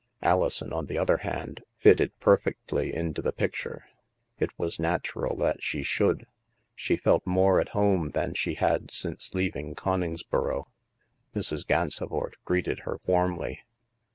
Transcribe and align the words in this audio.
Alison, 0.23 0.73
on 0.73 0.87
the 0.87 0.97
other 0.97 1.17
hand, 1.17 1.61
fitted 1.77 2.19
perfectly 2.19 2.91
into 2.91 3.21
the 3.21 3.31
picture. 3.31 3.85
It 4.39 4.49
was 4.57 4.79
natural 4.79 5.35
that 5.37 5.61
she 5.61 5.83
should. 5.83 6.25
She 6.73 6.95
felt 6.97 7.21
more 7.27 7.61
at 7.61 7.69
home 7.77 8.09
than 8.09 8.33
she 8.33 8.55
had 8.55 8.79
felt 8.79 8.91
since 8.93 9.35
leaving 9.35 9.75
Coningsboro. 9.75 10.65
Mrs. 11.35 11.67
Gansevoort 11.67 12.37
greeted 12.45 12.79
her 12.79 12.99
warmly. 13.05 13.59